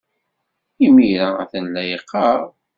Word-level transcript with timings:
Imir-a, 0.85 1.27
a-t-an 1.41 1.67
la 1.73 1.83
yeqqar. 1.89 2.41